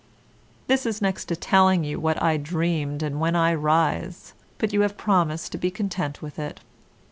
This 0.65 0.87
is 0.87 0.99
next 0.99 1.25
to 1.25 1.35
telling 1.35 1.83
you 1.83 1.99
what 1.99 2.19
I 2.23 2.35
dreamed 2.37 3.03
and 3.03 3.19
when 3.19 3.35
I 3.35 3.53
rise, 3.53 4.33
but 4.57 4.73
you 4.73 4.81
have 4.81 4.97
promised 4.97 5.51
to 5.51 5.59
be 5.59 5.69
content 5.69 6.23
with 6.23 6.39
it. 6.39 6.59